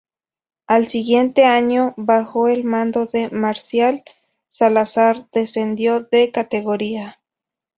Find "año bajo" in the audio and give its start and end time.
1.45-2.47